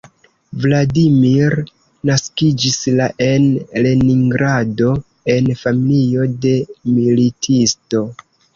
[0.61, 1.55] Vladimir
[2.11, 3.45] naskiĝis la en
[3.87, 4.89] Leningrado
[5.37, 6.57] en familio de
[6.97, 8.05] militisto.